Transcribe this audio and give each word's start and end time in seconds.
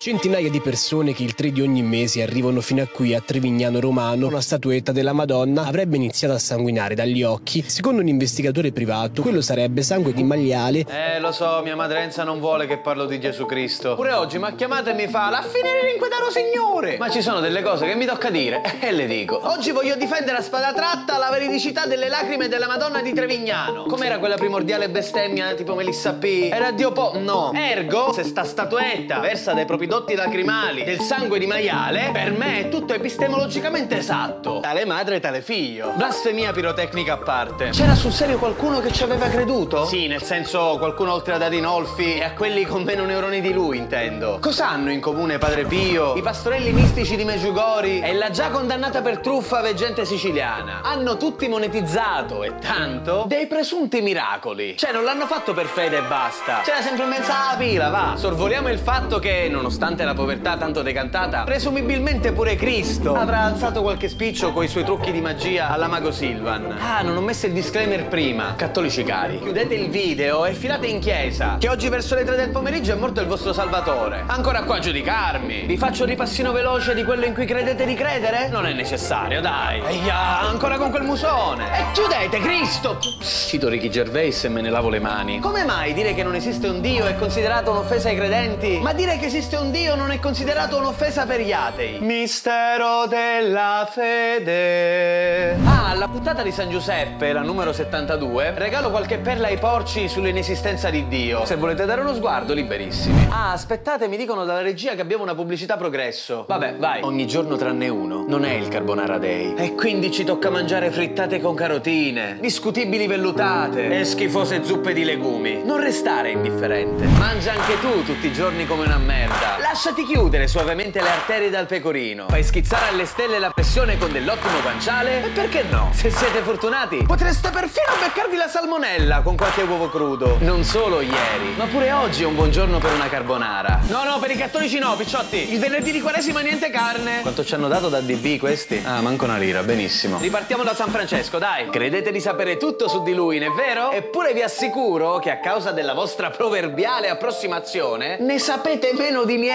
Centinaia 0.00 0.48
di 0.48 0.60
persone 0.60 1.12
che 1.12 1.24
il 1.24 1.34
3 1.34 1.50
di 1.50 1.60
ogni 1.60 1.82
mese 1.82 2.22
arrivano 2.22 2.60
fino 2.60 2.80
a 2.80 2.86
qui 2.86 3.16
a 3.16 3.20
Trevignano 3.20 3.80
Romano, 3.80 4.28
una 4.28 4.40
statuetta 4.40 4.92
della 4.92 5.12
Madonna 5.12 5.66
avrebbe 5.66 5.96
iniziato 5.96 6.34
a 6.34 6.38
sanguinare 6.38 6.94
dagli 6.94 7.24
occhi. 7.24 7.64
Secondo 7.66 8.00
un 8.00 8.06
investigatore 8.06 8.70
privato, 8.70 9.22
quello 9.22 9.40
sarebbe 9.40 9.82
sangue 9.82 10.12
di 10.12 10.22
maiale. 10.22 10.86
Eh, 10.88 11.18
lo 11.18 11.32
so, 11.32 11.62
mia 11.64 11.74
madrenza 11.74 12.22
non 12.22 12.38
vuole 12.38 12.68
che 12.68 12.78
parlo 12.78 13.06
di 13.06 13.18
Gesù 13.18 13.44
Cristo. 13.44 13.96
Pure 13.96 14.12
oggi 14.12 14.38
mi 14.38 14.44
ha 14.44 14.52
chiamato 14.52 14.90
e 14.90 14.94
mi 14.94 15.08
fa 15.08 15.30
la 15.30 15.42
finire 15.42 15.82
l'inquedaro 15.90 16.30
signore. 16.30 16.96
Ma 16.96 17.10
ci 17.10 17.20
sono 17.20 17.40
delle 17.40 17.62
cose 17.62 17.84
che 17.84 17.96
mi 17.96 18.06
tocca 18.06 18.30
dire 18.30 18.62
e 18.78 18.92
le 18.92 19.06
dico. 19.08 19.40
Oggi 19.50 19.72
voglio 19.72 19.96
difendere 19.96 20.36
a 20.36 20.42
spada 20.42 20.72
tratta 20.72 21.18
la 21.18 21.28
veridicità 21.28 21.86
delle 21.86 22.08
lacrime 22.08 22.46
della 22.46 22.68
Madonna 22.68 23.02
di 23.02 23.12
Trevignano. 23.12 23.82
Com'era 23.86 24.20
quella 24.20 24.36
primordiale 24.36 24.88
bestemmia 24.90 25.54
tipo 25.54 25.74
Melissa 25.74 26.14
P? 26.14 26.50
Era 26.52 26.70
Dio 26.70 26.92
Po? 26.92 27.18
No. 27.18 27.50
Ergo, 27.52 28.12
se 28.12 28.22
sta 28.22 28.44
statuetta 28.44 29.18
versa 29.18 29.54
dai 29.54 29.64
propri 29.64 29.86
dotti 29.88 30.14
lacrimali 30.14 30.84
del 30.84 31.00
sangue 31.00 31.38
di 31.38 31.46
maiale, 31.46 32.10
per 32.12 32.30
me 32.30 32.60
è 32.60 32.68
tutto 32.68 32.92
epistemologicamente 32.92 33.96
esatto. 33.96 34.60
Tale 34.60 34.84
madre, 34.84 35.18
tale 35.18 35.40
figlio. 35.40 35.92
Blasfemia 35.96 36.52
pirotecnica 36.52 37.14
a 37.14 37.16
parte. 37.16 37.70
C'era 37.70 37.94
sul 37.94 38.12
serio 38.12 38.38
qualcuno 38.38 38.80
che 38.80 38.92
ci 38.92 39.02
aveva 39.02 39.28
creduto? 39.28 39.86
Sì, 39.86 40.06
nel 40.06 40.22
senso 40.22 40.76
qualcuno 40.78 41.14
oltre 41.14 41.32
ad 41.34 41.42
Adinolfi 41.42 42.16
e 42.16 42.22
a 42.22 42.34
quelli 42.34 42.64
con 42.66 42.82
meno 42.82 43.06
neuroni 43.06 43.40
di 43.40 43.52
lui, 43.52 43.78
intendo. 43.78 44.38
Cosa 44.40 44.68
hanno 44.68 44.92
in 44.92 45.00
comune 45.00 45.38
Padre 45.38 45.64
Pio, 45.64 46.14
i 46.16 46.22
pastorelli 46.22 46.70
mistici 46.70 47.16
di 47.16 47.24
Meggiugori 47.24 48.00
e 48.00 48.12
la 48.12 48.28
già 48.28 48.50
condannata 48.50 49.00
per 49.00 49.18
truffa 49.18 49.62
veggente 49.62 50.04
siciliana? 50.04 50.82
Hanno 50.82 51.16
tutti 51.16 51.48
monetizzato, 51.48 52.44
e 52.44 52.56
tanto, 52.60 53.24
dei 53.26 53.46
presunti 53.46 54.02
miracoli. 54.02 54.76
Cioè, 54.76 54.92
non 54.92 55.04
l'hanno 55.04 55.26
fatto 55.26 55.54
per 55.54 55.64
fede 55.64 55.96
e 55.96 56.02
basta. 56.02 56.60
C'era 56.62 56.82
sempre 56.82 57.04
in 57.04 57.08
mezzo 57.08 57.32
alla 57.32 57.56
pila, 57.56 57.88
va. 57.88 58.12
Sorvoliamo 58.16 58.68
il 58.68 58.78
fatto 58.78 59.18
che, 59.18 59.48
nonostante 59.50 59.76
la 59.78 60.14
povertà 60.14 60.56
tanto 60.56 60.82
decantata, 60.82 61.44
presumibilmente 61.44 62.32
pure 62.32 62.56
Cristo 62.56 63.14
avrà 63.14 63.42
alzato 63.42 63.80
qualche 63.80 64.08
spiccio 64.08 64.52
coi 64.52 64.66
suoi 64.66 64.82
trucchi 64.82 65.12
di 65.12 65.20
magia 65.20 65.70
alla 65.70 65.86
mago 65.86 66.10
Silvan. 66.10 66.76
Ah, 66.78 67.02
non 67.02 67.16
ho 67.16 67.20
messo 67.20 67.46
il 67.46 67.52
disclaimer 67.52 68.06
prima. 68.06 68.54
Cattolici 68.56 69.04
cari, 69.04 69.38
chiudete 69.38 69.74
il 69.74 69.88
video 69.88 70.44
e 70.46 70.52
filate 70.52 70.88
in 70.88 70.98
chiesa, 70.98 71.56
che 71.58 71.68
oggi 71.68 71.88
verso 71.88 72.16
le 72.16 72.24
3 72.24 72.36
del 72.36 72.50
pomeriggio 72.50 72.92
è 72.92 72.96
morto 72.96 73.20
il 73.20 73.26
vostro 73.26 73.52
salvatore. 73.52 74.24
Ancora 74.26 74.62
qua 74.64 74.76
a 74.76 74.80
giudicarmi. 74.80 75.66
Vi 75.66 75.76
faccio 75.76 76.02
un 76.02 76.08
ripassino 76.08 76.50
veloce 76.52 76.94
di 76.94 77.04
quello 77.04 77.24
in 77.24 77.32
cui 77.32 77.46
credete 77.46 77.86
di 77.86 77.94
credere? 77.94 78.48
Non 78.48 78.66
è 78.66 78.72
necessario, 78.72 79.40
dai. 79.40 79.80
Eia, 79.86 80.40
ancora 80.40 80.76
con 80.76 80.90
quel 80.90 81.04
musone. 81.04 81.66
E 81.78 81.92
chiudete, 81.92 82.40
Cristo! 82.40 82.98
Cito 83.20 83.68
Ricky 83.68 83.88
Gervais 83.88 84.44
e 84.44 84.48
me 84.48 84.60
ne 84.60 84.70
lavo 84.70 84.88
le 84.88 84.98
mani. 84.98 85.38
Come 85.38 85.64
mai 85.64 85.94
dire 85.94 86.14
che 86.14 86.22
non 86.22 86.34
esiste 86.34 86.66
un 86.66 86.80
Dio 86.80 87.06
è 87.06 87.16
considerato 87.16 87.70
un'offesa 87.70 88.08
ai 88.08 88.16
credenti, 88.16 88.78
ma 88.80 88.92
dire 88.92 89.18
che 89.18 89.26
esiste 89.26 89.56
un 89.56 89.67
Dio 89.70 89.94
non 89.94 90.10
è 90.10 90.18
considerato 90.18 90.76
un'offesa 90.78 91.26
per 91.26 91.40
gli 91.40 91.52
atei? 91.52 91.98
Mistero 92.00 93.06
della 93.06 93.88
fede. 93.90 95.56
Ah, 95.64 95.90
alla 95.90 96.08
puntata 96.08 96.42
di 96.42 96.52
San 96.52 96.70
Giuseppe, 96.70 97.32
la 97.32 97.42
numero 97.42 97.72
72, 97.72 98.54
regalo 98.56 98.90
qualche 98.90 99.18
perla 99.18 99.48
ai 99.48 99.58
porci 99.58 100.08
sull'inesistenza 100.08 100.90
di 100.90 101.08
Dio. 101.08 101.44
Se 101.44 101.56
volete 101.56 101.84
dare 101.84 102.00
uno 102.00 102.14
sguardo, 102.14 102.54
liberissimi. 102.54 103.26
Ah, 103.30 103.52
aspettate, 103.52 104.08
mi 104.08 104.16
dicono 104.16 104.44
dalla 104.44 104.62
regia 104.62 104.94
che 104.94 105.00
abbiamo 105.00 105.22
una 105.22 105.34
pubblicità 105.34 105.76
progresso. 105.76 106.44
Vabbè, 106.46 106.76
vai. 106.76 107.02
Ogni 107.02 107.26
giorno 107.26 107.56
tranne 107.56 107.88
uno. 107.88 108.24
Non 108.26 108.44
è 108.44 108.52
il 108.52 108.68
Carbonara 108.68 109.18
Day. 109.18 109.54
E 109.56 109.74
quindi 109.74 110.10
ci 110.10 110.24
tocca 110.24 110.50
mangiare 110.50 110.90
frittate 110.90 111.40
con 111.40 111.54
carotine, 111.54 112.38
discutibili 112.40 113.06
vellutate 113.06 113.98
e 113.98 114.04
schifose 114.04 114.64
zuppe 114.64 114.92
di 114.92 115.04
legumi. 115.04 115.62
Non 115.64 115.80
restare 115.80 116.30
indifferente. 116.30 117.04
Mangia 117.18 117.52
anche 117.52 117.78
tu 117.80 118.02
tutti 118.04 118.26
i 118.26 118.32
giorni 118.32 118.66
come 118.66 118.84
una 118.84 118.98
merda. 118.98 119.57
Lasciati 119.60 120.04
chiudere 120.04 120.46
suavemente 120.46 121.00
le 121.02 121.10
arterie 121.10 121.50
dal 121.50 121.66
pecorino. 121.66 122.26
Fai 122.28 122.44
schizzare 122.44 122.88
alle 122.90 123.04
stelle 123.04 123.40
la 123.40 123.50
pressione 123.50 123.98
con 123.98 124.12
dell'ottimo 124.12 124.60
guanciale. 124.62 125.24
E 125.24 125.28
perché 125.30 125.64
no? 125.64 125.90
Se 125.92 126.10
siete 126.10 126.42
fortunati, 126.42 127.04
potreste 127.04 127.50
perfino 127.50 127.92
beccarvi 128.00 128.36
la 128.36 128.46
salmonella 128.46 129.20
con 129.22 129.36
qualche 129.36 129.62
uovo 129.62 129.88
crudo. 129.88 130.36
Non 130.40 130.62
solo 130.62 131.00
ieri, 131.00 131.54
ma 131.56 131.64
pure 131.66 131.90
oggi 131.90 132.22
è 132.22 132.26
un 132.26 132.36
buon 132.36 132.52
giorno 132.52 132.78
per 132.78 132.92
una 132.92 133.08
carbonara. 133.08 133.80
No, 133.88 134.04
no, 134.04 134.18
per 134.20 134.30
i 134.30 134.36
cattolici 134.36 134.78
no, 134.78 134.94
picciotti. 134.94 135.52
Il 135.52 135.58
venerdì 135.58 135.90
di 135.90 136.00
quaresima 136.00 136.38
niente 136.40 136.70
carne. 136.70 137.20
Quanto 137.22 137.44
ci 137.44 137.54
hanno 137.54 137.68
dato 137.68 137.88
da 137.88 138.00
DB 138.00 138.38
questi? 138.38 138.80
Ah, 138.84 139.00
manco 139.00 139.24
una 139.24 139.38
lira, 139.38 139.64
benissimo. 139.64 140.18
Ripartiamo 140.18 140.62
da 140.62 140.74
San 140.74 140.90
Francesco, 140.90 141.38
dai. 141.38 141.68
Credete 141.68 142.12
di 142.12 142.20
sapere 142.20 142.58
tutto 142.58 142.88
su 142.88 143.02
di 143.02 143.12
lui, 143.12 143.38
è 143.38 143.50
vero? 143.50 143.90
Eppure 143.90 144.32
vi 144.34 144.42
assicuro 144.42 145.18
che 145.18 145.32
a 145.32 145.38
causa 145.40 145.72
della 145.72 145.94
vostra 145.94 146.30
proverbiale 146.30 147.08
approssimazione 147.08 148.18
ne 148.20 148.38
sapete 148.38 148.92
meno 148.94 149.24
di 149.24 149.32
niente. 149.32 149.46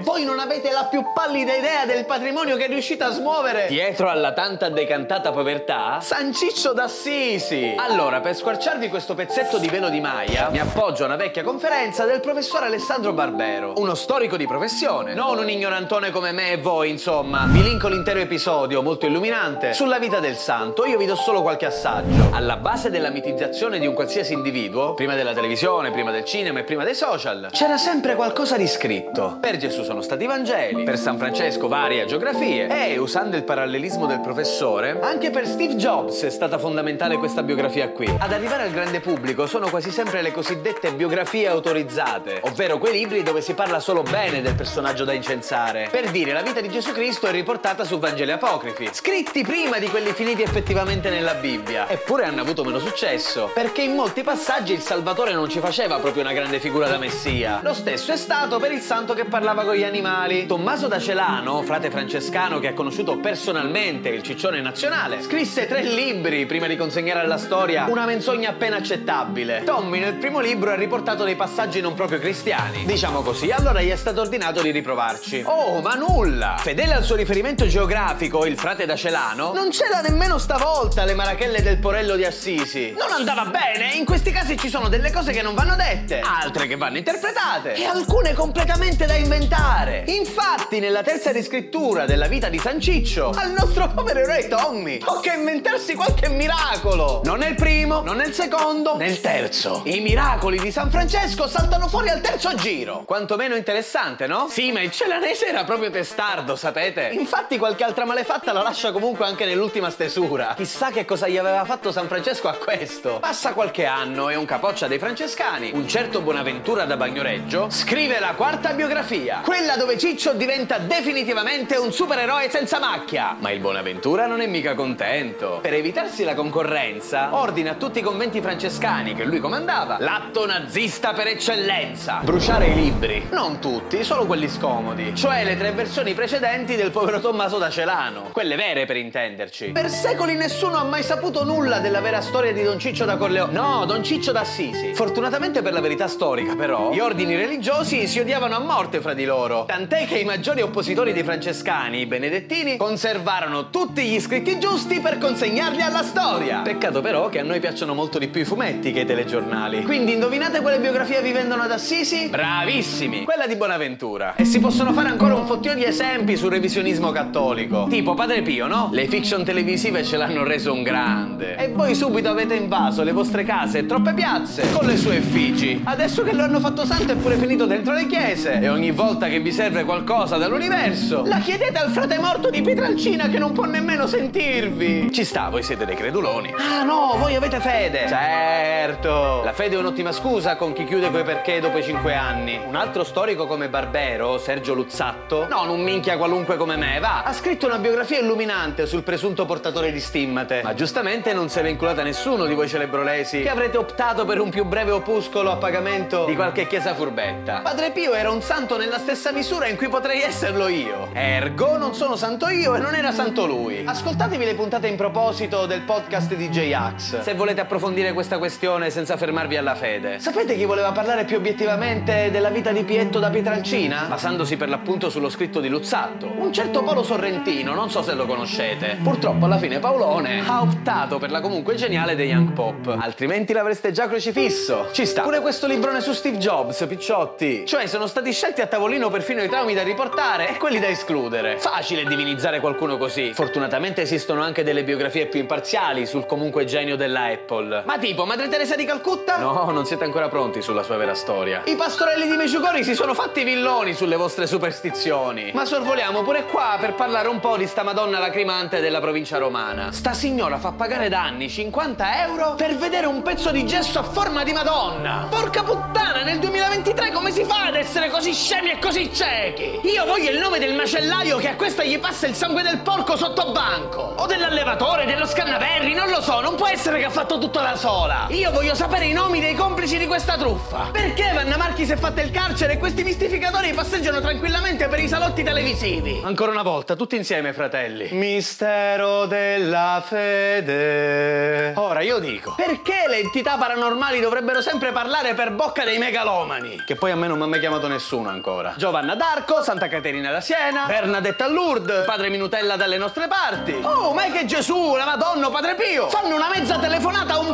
Voi 0.00 0.24
non 0.24 0.38
avete 0.38 0.70
la 0.70 0.84
più 0.84 1.02
pallida 1.14 1.54
idea 1.54 1.84
del 1.86 2.04
patrimonio 2.04 2.56
che 2.56 2.66
riuscite 2.66 3.04
a 3.04 3.10
smuovere 3.10 3.66
dietro 3.68 4.08
alla 4.08 4.32
tanta 4.32 4.68
decantata 4.68 5.32
povertà? 5.32 5.98
San 6.00 6.32
Ciccio 6.32 6.72
d'Assisi. 6.72 7.74
Allora, 7.76 8.20
per 8.20 8.36
squarciarvi 8.36 8.88
questo 8.88 9.14
pezzetto 9.14 9.58
di 9.58 9.68
velo 9.68 9.88
di 9.88 10.00
Maia, 10.00 10.48
mi 10.50 10.58
appoggio 10.58 11.02
a 11.02 11.06
una 11.06 11.16
vecchia 11.16 11.42
conferenza 11.42 12.04
del 12.04 12.20
professor 12.20 12.62
Alessandro 12.62 13.12
Barbero, 13.12 13.74
uno 13.76 13.94
storico 13.94 14.36
di 14.36 14.46
professione, 14.46 15.14
non 15.14 15.38
un 15.38 15.48
ignorantone 15.48 16.10
come 16.10 16.32
me 16.32 16.52
e 16.52 16.56
voi, 16.56 16.90
insomma. 16.90 17.46
Vi 17.48 17.62
linko 17.62 17.88
l'intero 17.88 18.20
episodio, 18.20 18.82
molto 18.82 19.06
illuminante, 19.06 19.72
sulla 19.72 19.98
vita 19.98 20.20
del 20.20 20.36
santo. 20.36 20.84
Io 20.86 20.98
vi 20.98 21.06
do 21.06 21.16
solo 21.16 21.42
qualche 21.42 21.66
assaggio. 21.66 22.30
Alla 22.32 22.56
base 22.56 22.90
della 22.90 23.10
mitizzazione 23.10 23.78
di 23.78 23.86
un 23.86 23.94
qualsiasi 23.94 24.32
individuo, 24.32 24.94
prima 24.94 25.14
della 25.14 25.32
televisione, 25.32 25.90
prima 25.90 26.10
del 26.10 26.24
cinema 26.24 26.60
e 26.60 26.64
prima 26.64 26.84
dei 26.84 26.94
social, 26.94 27.48
c'era 27.50 27.76
sempre 27.76 28.14
qualcosa 28.14 28.56
di 28.56 28.66
scritto. 28.66 29.07
Per 29.40 29.56
Gesù 29.56 29.84
sono 29.84 30.02
stati 30.02 30.24
i 30.24 30.26
Vangeli, 30.26 30.84
per 30.84 30.98
San 30.98 31.16
Francesco 31.16 31.66
varie 31.66 32.04
geografie 32.04 32.68
e, 32.68 32.98
usando 32.98 33.36
il 33.36 33.42
parallelismo 33.42 34.06
del 34.06 34.20
professore, 34.20 34.98
anche 35.00 35.30
per 35.30 35.46
Steve 35.46 35.74
Jobs 35.76 36.22
è 36.22 36.30
stata 36.30 36.58
fondamentale 36.58 37.16
questa 37.16 37.42
biografia 37.42 37.88
qui. 37.88 38.06
Ad 38.06 38.32
arrivare 38.32 38.64
al 38.64 38.70
grande 38.70 39.00
pubblico 39.00 39.46
sono 39.46 39.70
quasi 39.70 39.90
sempre 39.90 40.20
le 40.20 40.30
cosiddette 40.30 40.92
biografie 40.92 41.48
autorizzate, 41.48 42.42
ovvero 42.42 42.78
quei 42.78 42.92
libri 42.92 43.22
dove 43.22 43.40
si 43.40 43.54
parla 43.54 43.80
solo 43.80 44.02
bene 44.02 44.42
del 44.42 44.54
personaggio 44.54 45.04
da 45.04 45.14
incensare. 45.14 45.88
Per 45.90 46.10
dire, 46.10 46.32
la 46.32 46.42
vita 46.42 46.60
di 46.60 46.68
Gesù 46.68 46.92
Cristo 46.92 47.26
è 47.26 47.32
riportata 47.32 47.84
su 47.84 47.98
Vangeli 47.98 48.30
apocrifi, 48.30 48.90
scritti 48.92 49.42
prima 49.42 49.78
di 49.78 49.88
quelli 49.88 50.12
finiti 50.12 50.42
effettivamente 50.42 51.10
nella 51.10 51.34
Bibbia. 51.34 51.88
Eppure 51.88 52.24
hanno 52.24 52.42
avuto 52.42 52.62
meno 52.62 52.78
successo, 52.78 53.50
perché 53.52 53.82
in 53.82 53.94
molti 53.94 54.22
passaggi 54.22 54.74
il 54.74 54.80
Salvatore 54.80 55.32
non 55.32 55.48
ci 55.48 55.58
faceva 55.60 55.98
proprio 55.98 56.22
una 56.22 56.32
grande 56.32 56.60
figura 56.60 56.86
da 56.88 56.98
messia. 56.98 57.60
Lo 57.62 57.74
stesso 57.74 58.12
è 58.12 58.16
stato 58.16 58.58
per 58.58 58.70
il 58.70 58.80
santo 58.80 58.96
che 58.98 59.26
parlava 59.26 59.64
con 59.64 59.74
gli 59.74 59.84
animali. 59.84 60.46
Tommaso 60.46 60.88
da 60.88 60.98
Celano, 60.98 61.62
frate 61.62 61.88
francescano 61.88 62.58
che 62.58 62.68
ha 62.68 62.74
conosciuto 62.74 63.18
personalmente 63.18 64.08
il 64.08 64.22
ciccione 64.22 64.60
nazionale, 64.60 65.22
scrisse 65.22 65.66
tre 65.66 65.82
libri 65.82 66.46
prima 66.46 66.66
di 66.66 66.76
consegnare 66.76 67.20
alla 67.20 67.38
storia 67.38 67.86
una 67.88 68.06
menzogna 68.06 68.50
appena 68.50 68.76
accettabile. 68.76 69.62
Tommy 69.62 70.00
nel 70.00 70.14
primo 70.14 70.40
libro 70.40 70.72
ha 70.72 70.74
riportato 70.74 71.22
dei 71.22 71.36
passaggi 71.36 71.80
non 71.80 71.94
proprio 71.94 72.18
cristiani. 72.18 72.84
Diciamo 72.86 73.22
così, 73.22 73.52
allora 73.52 73.80
gli 73.80 73.88
è 73.90 73.96
stato 73.96 74.20
ordinato 74.20 74.62
di 74.62 74.72
riprovarci. 74.72 75.42
Oh, 75.46 75.80
ma 75.80 75.94
nulla! 75.94 76.56
Fedele 76.58 76.94
al 76.94 77.04
suo 77.04 77.14
riferimento 77.14 77.66
geografico, 77.68 78.46
il 78.46 78.58
frate 78.58 78.84
da 78.84 78.96
Celano, 78.96 79.52
non 79.52 79.70
c'era 79.70 80.00
nemmeno 80.00 80.38
stavolta 80.38 81.04
le 81.04 81.14
marachelle 81.14 81.62
del 81.62 81.78
Porello 81.78 82.16
di 82.16 82.24
Assisi. 82.24 82.94
Non 82.98 83.12
andava 83.12 83.44
bene, 83.44 83.92
in 83.94 84.04
questi 84.04 84.32
casi 84.32 84.58
ci 84.58 84.68
sono 84.68 84.88
delle 84.88 85.12
cose 85.12 85.32
che 85.32 85.42
non 85.42 85.54
vanno 85.54 85.76
dette, 85.76 86.20
altre 86.20 86.66
che 86.66 86.76
vanno 86.76 86.98
interpretate 86.98 87.74
e 87.74 87.84
alcune 87.84 88.34
completamente 88.34 88.86
da 88.96 89.14
inventare. 89.14 90.04
Infatti, 90.06 90.80
nella 90.80 91.02
terza 91.02 91.30
riscrittura 91.30 92.06
della 92.06 92.26
vita 92.26 92.48
di 92.48 92.58
San 92.58 92.80
Ciccio, 92.80 93.30
al 93.36 93.52
nostro 93.52 93.88
povero 93.88 94.20
eroe 94.20 94.48
Tommy 94.48 94.98
tocca 94.98 95.34
inventarsi 95.34 95.94
qualche 95.94 96.28
miracolo. 96.30 97.20
Non 97.24 97.38
nel 97.38 97.54
primo, 97.54 98.00
non 98.00 98.16
nel 98.16 98.32
secondo, 98.32 98.96
nel 98.96 99.20
terzo. 99.20 99.82
I 99.84 100.00
miracoli 100.00 100.58
di 100.58 100.72
San 100.72 100.90
Francesco 100.90 101.46
saltano 101.46 101.88
fuori 101.88 102.08
al 102.08 102.22
terzo 102.22 102.54
giro. 102.54 103.02
Quantomeno 103.04 103.56
interessante, 103.56 104.26
no? 104.26 104.46
Sì, 104.48 104.72
ma 104.72 104.80
il 104.80 104.90
celanese 104.90 105.48
era 105.48 105.64
proprio 105.64 105.90
testardo, 105.90 106.56
sapete? 106.56 107.10
Infatti 107.12 107.58
qualche 107.58 107.84
altra 107.84 108.06
malefatta 108.06 108.52
la 108.52 108.62
lascia 108.62 108.90
comunque 108.90 109.26
anche 109.26 109.44
nell'ultima 109.44 109.90
stesura. 109.90 110.54
Chissà 110.56 110.90
che 110.90 111.04
cosa 111.04 111.28
gli 111.28 111.36
aveva 111.36 111.64
fatto 111.66 111.92
San 111.92 112.06
Francesco 112.08 112.48
a 112.48 112.54
questo. 112.54 113.18
Passa 113.20 113.52
qualche 113.52 113.84
anno 113.84 114.30
e 114.30 114.34
un 114.34 114.46
capoccia 114.46 114.86
dei 114.86 114.98
francescani, 114.98 115.72
un 115.74 115.86
certo 115.86 116.22
Bonaventura 116.22 116.86
da 116.86 116.96
Bagnoreggio, 116.96 117.68
scrive 117.70 118.18
la 118.18 118.32
quarta 118.34 118.67
biografia, 118.72 119.40
quella 119.44 119.76
dove 119.76 119.96
Ciccio 119.98 120.34
diventa 120.34 120.78
definitivamente 120.78 121.76
un 121.76 121.92
supereroe 121.92 122.50
senza 122.50 122.78
macchia. 122.78 123.36
Ma 123.38 123.50
il 123.50 123.60
Bonaventura 123.60 124.26
non 124.26 124.40
è 124.40 124.46
mica 124.46 124.74
contento. 124.74 125.58
Per 125.62 125.74
evitarsi 125.74 126.24
la 126.24 126.34
concorrenza, 126.34 127.34
ordina 127.34 127.72
a 127.72 127.74
tutti 127.74 127.98
i 127.98 128.02
conventi 128.02 128.40
francescani 128.40 129.14
che 129.14 129.24
lui 129.24 129.38
comandava 129.40 129.96
l'atto 130.00 130.46
nazista 130.46 131.12
per 131.12 131.28
eccellenza. 131.28 132.20
Bruciare 132.22 132.66
i 132.66 132.74
libri. 132.74 133.26
Non 133.30 133.58
tutti, 133.58 134.04
solo 134.04 134.26
quelli 134.26 134.48
scomodi. 134.48 135.14
Cioè 135.14 135.44
le 135.44 135.56
tre 135.56 135.72
versioni 135.72 136.14
precedenti 136.14 136.76
del 136.76 136.90
povero 136.90 137.20
Tommaso 137.20 137.58
da 137.58 137.70
Celano. 137.70 138.30
Quelle 138.32 138.56
vere 138.56 138.86
per 138.86 138.96
intenderci. 138.96 139.70
Per 139.72 139.88
secoli 139.88 140.34
nessuno 140.34 140.76
ha 140.76 140.84
mai 140.84 141.02
saputo 141.02 141.44
nulla 141.44 141.78
della 141.78 142.00
vera 142.00 142.20
storia 142.20 142.52
di 142.52 142.62
Don 142.62 142.78
Ciccio 142.78 143.04
da 143.04 143.16
Corleone. 143.16 143.52
No, 143.52 143.84
Don 143.86 144.02
Ciccio 144.02 144.32
d'Assisi. 144.32 144.94
Fortunatamente 144.94 145.62
per 145.62 145.72
la 145.72 145.80
verità 145.80 146.08
storica, 146.08 146.54
però, 146.54 146.92
gli 146.92 147.00
ordini 147.00 147.34
religiosi 147.34 148.06
si 148.06 148.20
odiavano 148.20 148.56
a 148.58 148.60
morte 148.60 149.00
fra 149.00 149.14
di 149.14 149.24
loro. 149.24 149.64
Tant'è 149.66 150.04
che 150.06 150.18
i 150.18 150.24
maggiori 150.24 150.62
oppositori 150.62 151.12
dei 151.12 151.22
francescani, 151.22 152.00
i 152.00 152.06
benedettini, 152.06 152.76
conservarono 152.76 153.70
tutti 153.70 154.02
gli 154.02 154.18
scritti 154.20 154.58
giusti 154.58 154.98
per 155.00 155.18
consegnarli 155.18 155.80
alla 155.80 156.02
storia. 156.02 156.60
Peccato 156.62 157.00
però 157.00 157.28
che 157.28 157.38
a 157.38 157.44
noi 157.44 157.60
piacciono 157.60 157.94
molto 157.94 158.18
di 158.18 158.26
più 158.26 158.40
i 158.40 158.44
fumetti 158.44 158.92
che 158.92 159.00
i 159.00 159.04
telegiornali. 159.04 159.84
Quindi 159.84 160.14
indovinate 160.14 160.60
quale 160.60 160.80
biografia 160.80 161.20
vi 161.20 161.30
vendono 161.30 161.62
ad 161.62 161.70
Assisi? 161.70 162.28
Bravissimi! 162.28 163.22
Quella 163.24 163.46
di 163.46 163.54
Bonaventura. 163.54 164.34
E 164.34 164.44
si 164.44 164.58
possono 164.58 164.92
fare 164.92 165.08
ancora 165.08 165.34
un 165.34 165.46
fottio 165.46 165.74
di 165.74 165.84
esempi 165.84 166.36
sul 166.36 166.50
revisionismo 166.50 167.12
cattolico. 167.12 167.86
Tipo 167.88 168.14
Padre 168.14 168.42
Pio, 168.42 168.66
no? 168.66 168.90
Le 168.92 169.06
fiction 169.06 169.44
televisive 169.44 170.02
ce 170.02 170.16
l'hanno 170.16 170.42
reso 170.42 170.72
un 170.72 170.82
grande. 170.82 171.56
E 171.56 171.68
voi 171.68 171.94
subito 171.94 172.28
avete 172.28 172.54
invaso 172.54 173.04
le 173.04 173.12
vostre 173.12 173.44
case 173.44 173.78
e 173.78 173.86
troppe 173.86 174.14
piazze 174.14 174.72
con 174.72 174.84
le 174.84 174.96
sue 174.96 175.18
effigie. 175.18 175.80
Adesso 175.84 176.24
che 176.24 176.32
lo 176.32 176.42
hanno 176.42 176.58
fatto 176.58 176.84
santo 176.84 177.12
è 177.12 177.16
pure 177.16 177.36
finito 177.36 177.66
dentro 177.66 177.92
le 177.92 178.06
chiese. 178.06 178.47
E 178.54 178.68
ogni 178.68 178.90
volta 178.90 179.28
che 179.28 179.40
vi 179.40 179.52
serve 179.52 179.84
qualcosa 179.84 180.36
dall'universo, 180.36 181.24
la 181.26 181.38
chiedete 181.38 181.78
al 181.78 181.90
frate 181.90 182.18
morto 182.18 182.50
di 182.50 182.62
Pietralcina 182.62 183.28
che 183.28 183.38
non 183.38 183.52
può 183.52 183.64
nemmeno 183.64 184.06
sentirvi. 184.06 185.12
Ci 185.12 185.24
sta, 185.24 185.48
voi 185.48 185.62
siete 185.62 185.84
dei 185.84 185.94
creduloni. 185.94 186.54
Ah 186.56 186.82
no, 186.82 187.14
voi 187.18 187.34
avete 187.34 187.60
fede. 187.60 188.06
Certo. 188.08 189.42
La 189.44 189.52
fede 189.52 189.76
è 189.76 189.78
un'ottima 189.78 190.12
scusa 190.12 190.56
con 190.56 190.72
chi 190.72 190.84
chiude 190.84 191.10
coi 191.10 191.22
perché 191.22 191.60
dopo 191.60 191.78
i 191.78 191.82
cinque 191.82 192.14
anni. 192.14 192.58
Un 192.64 192.74
altro 192.74 193.04
storico 193.04 193.46
come 193.46 193.68
Barbero, 193.68 194.38
Sergio 194.38 194.74
Luzzatto, 194.74 195.46
non 195.48 195.68
un 195.68 195.82
minchia 195.82 196.16
qualunque 196.16 196.56
come 196.56 196.76
me, 196.76 196.98
va, 197.00 197.22
ha 197.22 197.32
scritto 197.32 197.66
una 197.66 197.78
biografia 197.78 198.18
illuminante 198.18 198.86
sul 198.86 199.02
presunto 199.02 199.44
portatore 199.44 199.92
di 199.92 200.00
stimmate. 200.00 200.62
Ma 200.62 200.74
giustamente 200.74 201.32
non 201.32 201.48
se 201.48 201.62
l'è 201.62 201.68
inculata 201.68 202.02
nessuno 202.02 202.46
di 202.46 202.54
voi 202.54 202.68
celebrolesi 202.68 203.42
che 203.42 203.50
avrete 203.50 203.76
optato 203.76 204.24
per 204.24 204.40
un 204.40 204.50
più 204.50 204.64
breve 204.64 204.90
opuscolo 204.90 205.50
a 205.50 205.56
pagamento 205.56 206.24
di 206.24 206.34
qualche 206.34 206.66
chiesa 206.66 206.94
furbetta. 206.94 207.60
Padre 207.62 207.90
Pio 207.90 208.14
era 208.14 208.30
un 208.30 208.37
santo 208.42 208.76
nella 208.76 208.98
stessa 208.98 209.32
misura 209.32 209.66
in 209.68 209.76
cui 209.76 209.88
potrei 209.88 210.22
esserlo 210.22 210.68
io. 210.68 211.08
Ergo 211.12 211.76
non 211.76 211.94
sono 211.94 212.16
santo 212.16 212.48
io 212.48 212.74
e 212.74 212.78
non 212.78 212.94
era 212.94 213.12
santo 213.12 213.46
lui. 213.46 213.82
Ascoltatevi 213.84 214.44
le 214.44 214.54
puntate 214.54 214.88
in 214.88 214.96
proposito 214.96 215.66
del 215.66 215.82
podcast 215.82 216.34
di 216.34 216.48
J-Ax 216.48 217.20
se 217.20 217.34
volete 217.34 217.60
approfondire 217.60 218.12
questa 218.12 218.38
questione 218.38 218.90
senza 218.90 219.16
fermarvi 219.16 219.56
alla 219.56 219.74
fede. 219.74 220.18
Sapete 220.18 220.56
chi 220.56 220.64
voleva 220.64 220.92
parlare 220.92 221.24
più 221.24 221.36
obiettivamente 221.36 222.30
della 222.30 222.50
vita 222.50 222.72
di 222.72 222.84
Pietro 222.84 223.20
da 223.20 223.30
Pietralcina? 223.30 224.06
Basandosi 224.08 224.56
per 224.56 224.68
l'appunto 224.68 225.10
sullo 225.10 225.28
scritto 225.28 225.60
di 225.60 225.68
Luzzatto. 225.68 226.32
Un 226.36 226.52
certo 226.52 226.82
Paolo 226.82 227.02
Sorrentino, 227.02 227.74
non 227.74 227.90
so 227.90 228.02
se 228.02 228.14
lo 228.14 228.26
conoscete. 228.26 228.98
Purtroppo 229.02 229.44
alla 229.46 229.58
fine 229.58 229.78
Paolone 229.78 230.42
ha 230.46 230.60
optato 230.60 231.18
per 231.18 231.30
la 231.30 231.40
comunque 231.40 231.74
geniale 231.74 232.14
dei 232.14 232.28
Young 232.28 232.52
Pop. 232.52 232.96
Altrimenti 232.98 233.52
l'avreste 233.52 233.92
già 233.92 234.06
crocifisso. 234.08 234.88
Ci 234.92 235.06
sta. 235.06 235.22
Pure 235.22 235.40
questo 235.40 235.66
librone 235.66 236.00
su 236.00 236.12
Steve 236.12 236.38
Jobs, 236.38 236.84
picciotti. 236.88 237.64
Cioè 237.66 237.86
sono 237.86 238.06
stati 238.06 238.27
scelti 238.32 238.60
a 238.60 238.66
tavolino 238.66 239.08
perfino 239.10 239.42
i 239.42 239.48
traumi 239.48 239.74
da 239.74 239.82
riportare 239.82 240.48
e 240.48 240.56
quelli 240.56 240.78
da 240.78 240.88
escludere. 240.88 241.58
Facile 241.58 242.04
divinizzare 242.04 242.60
qualcuno 242.60 242.96
così. 242.96 243.32
Fortunatamente 243.32 244.02
esistono 244.02 244.42
anche 244.42 244.62
delle 244.62 244.84
biografie 244.84 245.26
più 245.26 245.40
imparziali 245.40 246.06
sul 246.06 246.26
comunque 246.26 246.64
genio 246.64 246.96
della 246.96 247.24
Apple. 247.24 247.82
Ma 247.84 247.98
tipo 247.98 248.24
Madre 248.24 248.48
Teresa 248.48 248.76
di 248.76 248.84
Calcutta? 248.84 249.38
No, 249.38 249.70
non 249.70 249.86
siete 249.86 250.04
ancora 250.04 250.28
pronti 250.28 250.62
sulla 250.62 250.82
sua 250.82 250.96
vera 250.96 251.14
storia. 251.14 251.62
I 251.64 251.74
pastorelli 251.74 252.28
di 252.28 252.36
Meciugori 252.36 252.84
si 252.84 252.94
sono 252.94 253.14
fatti 253.14 253.44
villoni 253.44 253.94
sulle 253.94 254.16
vostre 254.16 254.46
superstizioni. 254.46 255.50
Ma 255.54 255.64
sorvoliamo 255.64 256.22
pure 256.22 256.44
qua 256.44 256.76
per 256.78 256.94
parlare 256.94 257.28
un 257.28 257.40
po' 257.40 257.56
di 257.56 257.66
sta 257.66 257.82
Madonna 257.82 258.18
lacrimante 258.18 258.80
della 258.80 259.00
provincia 259.00 259.38
romana. 259.38 259.90
Sta 259.92 260.12
signora 260.12 260.58
fa 260.58 260.72
pagare 260.72 261.08
da 261.08 261.22
anni 261.22 261.48
50 261.48 262.24
euro 262.24 262.54
per 262.54 262.76
vedere 262.76 263.06
un 263.06 263.22
pezzo 263.22 263.50
di 263.50 263.64
gesso 263.66 263.98
a 263.98 264.02
forma 264.02 264.44
di 264.44 264.52
Madonna. 264.52 265.26
Porca 265.30 265.62
puttana, 265.62 266.22
nel 266.22 266.38
2023 266.38 267.12
come 267.12 267.30
si 267.30 267.44
fa 267.44 267.66
ad 267.66 267.76
essere 267.76 268.10
così 268.10 268.17
scemi 268.20 268.70
e 268.72 268.78
così 268.78 269.12
ciechi? 269.14 269.80
Io 269.84 270.04
voglio 270.04 270.30
il 270.30 270.38
nome 270.38 270.58
del 270.58 270.74
macellaio 270.74 271.38
che 271.38 271.48
a 271.48 271.54
questa 271.54 271.84
gli 271.84 271.98
passa 271.98 272.26
il 272.26 272.34
sangue 272.34 272.62
del 272.62 272.78
porco 272.78 273.16
sotto 273.16 273.52
banco. 273.52 274.14
O 274.16 274.26
dell'allevatore, 274.26 275.06
dello 275.06 275.24
scannaverri, 275.24 275.94
non 275.94 276.08
lo 276.10 276.20
so, 276.20 276.40
non 276.40 276.56
può 276.56 276.66
essere 276.66 276.98
che 276.98 277.04
ha 277.04 277.10
fatto 277.10 277.38
tutto 277.38 277.60
da 277.60 277.76
sola. 277.76 278.26
Io 278.30 278.50
voglio 278.50 278.74
sapere 278.74 279.06
i 279.06 279.12
nomi 279.12 279.40
dei 279.40 279.54
complici 279.54 279.98
di 279.98 280.06
questa 280.06 280.36
truffa. 280.36 280.88
Perché 280.90 281.30
Vanna 281.32 281.56
Marchi 281.56 281.86
si 281.86 281.92
è 281.92 281.96
fatta 281.96 282.20
il 282.20 282.30
carcere 282.30 282.72
e 282.72 282.78
questi 282.78 283.04
mistificatori 283.04 283.72
passeggiano 283.72 284.20
tranquillamente 284.20 284.88
per 284.88 284.98
i 284.98 285.08
salotti 285.08 285.44
televisivi? 285.44 286.20
Ancora 286.24 286.50
una 286.50 286.62
volta, 286.62 286.96
tutti 286.96 287.14
insieme, 287.14 287.52
fratelli. 287.52 288.08
Mistero 288.10 289.26
della 289.26 290.02
fede. 290.04 291.72
Ora 291.76 292.00
io 292.00 292.18
dico, 292.18 292.54
perché 292.56 293.04
le 293.08 293.18
entità 293.18 293.56
paranormali 293.56 294.20
dovrebbero 294.20 294.60
sempre 294.60 294.90
parlare 294.92 295.34
per 295.34 295.52
bocca 295.52 295.84
dei 295.84 295.98
megalomani? 295.98 296.82
Che 296.84 296.96
poi 296.96 297.12
a 297.12 297.16
me 297.16 297.28
non 297.28 297.38
mi 297.38 297.44
ha 297.44 297.46
mai 297.46 297.60
chiamato 297.60 297.86
nessuno 297.86 298.06
ancora. 298.16 298.74
Giovanna 298.76 299.14
d'Arco, 299.14 299.62
Santa 299.62 299.88
Caterina 299.88 300.30
da 300.30 300.40
Siena, 300.40 300.86
Bernadetta 300.86 301.46
Lourdes, 301.48 302.04
Padre 302.04 302.28
Minutella 302.30 302.76
dalle 302.76 302.96
nostre 302.96 303.28
parti. 303.28 303.78
Oh, 303.82 304.12
ma 304.14 304.24
è 304.24 304.32
che 304.32 304.46
Gesù, 304.46 304.96
la 304.96 305.04
Madonna, 305.04 305.50
Padre 305.50 305.74
Pio 305.74 306.08
fanno 306.08 306.34
una 306.34 306.48
mezza 306.48 306.78
telefonata 306.78 307.34
a 307.34 307.38
un 307.38 307.47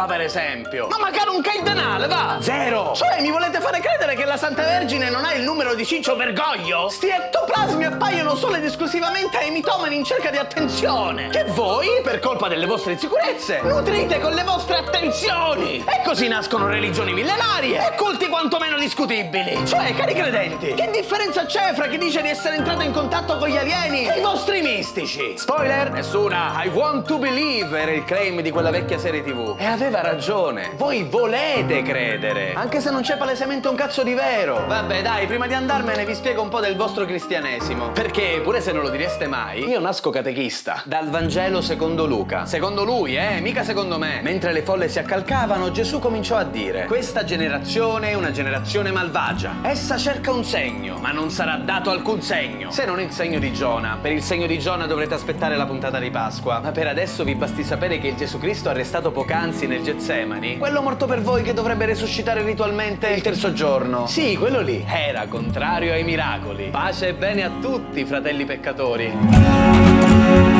papa, 0.00 0.06
per 0.06 0.20
esempio. 0.22 0.86
Ma 0.88 0.98
magari 0.98 1.28
un 1.30 1.42
cardinale, 1.42 2.06
va! 2.06 2.38
Zero! 2.40 2.92
Cioè, 2.94 3.20
mi 3.20 3.30
volete 3.30 3.60
fare 3.60 3.80
credere 3.80 4.14
che 4.14 4.24
la 4.24 4.36
Santa 4.36 4.62
Vergine 4.62 5.10
non 5.10 5.24
ha 5.24 5.32
il 5.34 5.42
numero 5.42 5.74
di 5.74 5.84
Ciccio 5.84 6.16
Bergoglio? 6.16 6.88
Sti 6.88 7.08
ectoplasmi 7.08 7.84
appaiono 7.84 8.34
solo 8.34 8.56
ed 8.56 8.64
esclusivamente 8.64 9.36
ai 9.38 9.50
mitomani 9.50 9.96
in 9.96 10.04
cerca 10.04 10.30
di 10.30 10.36
attenzione. 10.36 11.28
Che 11.28 11.44
voi, 11.48 11.88
per 12.02 12.18
colpa 12.20 12.48
delle 12.48 12.66
vostre 12.66 12.92
insicurezze, 12.92 13.60
nutrite 13.62 14.20
con 14.20 14.32
le 14.32 14.44
vostre 14.44 14.76
attenzioni. 14.76 15.84
E 15.86 16.02
così 16.04 16.28
nascono 16.28 16.68
religioni 16.68 17.12
millenarie 17.12 17.78
e 17.78 17.96
culti 17.96 18.28
quantomeno 18.28 18.78
discutibili. 18.78 19.66
Cioè, 19.66 19.94
cari 19.94 20.14
credenti, 20.14 20.74
che 20.74 20.90
differenza 20.90 21.44
c'è 21.44 21.72
fra 21.74 21.86
chi 21.88 21.98
dice 21.98 22.22
di 22.22 22.28
essere 22.28 22.56
entrato 22.56 22.82
in 22.82 22.92
contatto 22.92 23.36
con 23.36 23.48
gli 23.48 23.56
alieni 23.56 24.08
e 24.08 24.18
i 24.18 24.22
vostri 24.22 24.62
mistici? 24.62 25.34
Spoiler? 25.36 25.90
Nessuna. 25.90 26.62
I 26.62 26.68
want 26.68 27.06
to 27.06 27.18
believe 27.18 27.78
era 27.78 27.90
il 27.90 28.04
claim 28.04 28.40
di 28.40 28.50
quella 28.50 28.70
vecchia 28.70 28.98
serie 28.98 29.22
tv. 29.22 29.54
E 29.58 29.64
aveva 29.90 30.02
ragione. 30.02 30.70
Voi 30.76 31.02
volete 31.02 31.82
credere, 31.82 32.52
anche 32.54 32.80
se 32.80 32.90
non 32.90 33.02
c'è 33.02 33.16
palesemente 33.16 33.66
un 33.66 33.74
cazzo 33.74 34.04
di 34.04 34.14
vero. 34.14 34.64
Vabbè, 34.66 35.02
dai, 35.02 35.26
prima 35.26 35.48
di 35.48 35.54
andarmene 35.54 36.06
vi 36.06 36.14
spiego 36.14 36.42
un 36.42 36.48
po' 36.48 36.60
del 36.60 36.76
vostro 36.76 37.04
cristianesimo. 37.04 37.90
Perché, 37.90 38.40
pure 38.42 38.60
se 38.60 38.70
non 38.70 38.82
lo 38.82 38.90
direste 38.90 39.26
mai, 39.26 39.64
io 39.64 39.80
nasco 39.80 40.10
catechista 40.10 40.82
dal 40.84 41.10
Vangelo 41.10 41.60
secondo 41.60 42.06
Luca. 42.06 42.46
Secondo 42.46 42.84
lui, 42.84 43.16
eh, 43.16 43.40
mica 43.40 43.64
secondo 43.64 43.98
me. 43.98 44.20
Mentre 44.22 44.52
le 44.52 44.62
folle 44.62 44.88
si 44.88 45.00
accalcavano, 45.00 45.72
Gesù 45.72 45.98
cominciò 45.98 46.36
a 46.36 46.44
dire: 46.44 46.84
Questa 46.84 47.24
generazione 47.24 48.10
è 48.10 48.14
una 48.14 48.30
generazione 48.30 48.92
malvagia. 48.92 49.56
Essa 49.62 49.96
cerca 49.96 50.30
un 50.30 50.44
segno, 50.44 50.98
ma 50.98 51.10
non 51.10 51.30
sarà 51.30 51.56
dato 51.56 51.90
alcun 51.90 52.22
segno. 52.22 52.70
Se 52.70 52.84
non 52.84 53.00
il 53.00 53.10
segno 53.10 53.40
di 53.40 53.52
Giona. 53.52 53.98
Per 54.00 54.12
il 54.12 54.22
segno 54.22 54.46
di 54.46 54.58
Giona 54.60 54.86
dovrete 54.86 55.14
aspettare 55.14 55.56
la 55.56 55.66
puntata 55.66 55.98
di 55.98 56.10
Pasqua. 56.10 56.60
Ma 56.60 56.70
per 56.70 56.86
adesso 56.86 57.24
vi 57.24 57.34
basti 57.34 57.64
sapere 57.64 57.98
che 57.98 58.08
il 58.08 58.14
Gesù 58.14 58.38
Cristo 58.38 58.68
arrestato 58.68 59.10
poc'anzi 59.10 59.66
nel 59.66 59.79
Getsemani, 59.82 60.58
quello 60.58 60.82
morto 60.82 61.06
per 61.06 61.20
voi 61.20 61.42
che 61.42 61.52
dovrebbe 61.52 61.86
resuscitare 61.86 62.42
ritualmente 62.42 63.08
il 63.08 63.22
terzo 63.22 63.52
giorno. 63.52 64.06
Sì, 64.06 64.36
quello 64.36 64.60
lì 64.60 64.84
era 64.86 65.26
contrario 65.26 65.92
ai 65.92 66.04
miracoli. 66.04 66.68
Pace 66.70 67.08
e 67.08 67.14
bene 67.14 67.44
a 67.44 67.50
tutti, 67.60 68.04
fratelli 68.04 68.44
peccatori. 68.44 70.59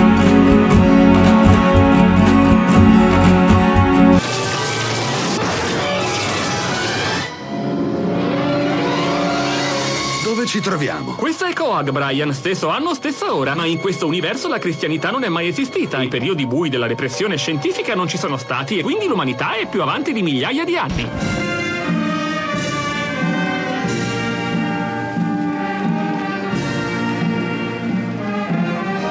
Dove 10.40 10.52
ci 10.52 10.62
troviamo? 10.62 11.16
Questo 11.16 11.44
è 11.44 11.52
Coag, 11.52 11.90
Brian. 11.90 12.32
Stesso 12.32 12.68
anno, 12.68 12.94
stessa 12.94 13.34
ora. 13.34 13.54
Ma 13.54 13.66
in 13.66 13.78
questo 13.78 14.06
universo 14.06 14.48
la 14.48 14.58
cristianità 14.58 15.10
non 15.10 15.22
è 15.22 15.28
mai 15.28 15.48
esistita. 15.48 16.00
I 16.00 16.08
periodi 16.08 16.46
bui 16.46 16.70
della 16.70 16.86
repressione 16.86 17.36
scientifica 17.36 17.94
non 17.94 18.08
ci 18.08 18.16
sono 18.16 18.38
stati 18.38 18.78
e 18.78 18.82
quindi 18.82 19.06
l'umanità 19.06 19.56
è 19.56 19.66
più 19.66 19.82
avanti 19.82 20.14
di 20.14 20.22
migliaia 20.22 20.64
di 20.64 20.76
anni. 20.78 21.08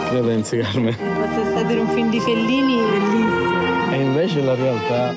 Che 0.09 0.19
pensi 0.21 0.57
Carmen? 0.57 0.93
Fosse 0.93 1.45
stato 1.51 1.71
in 1.71 1.77
un 1.77 1.89
film 1.89 2.09
di 2.09 2.19
Fellini, 2.19 2.81
bellissimo. 2.89 3.91
E 3.91 4.01
invece 4.01 4.41
la 4.41 4.55
realtà 4.55 5.07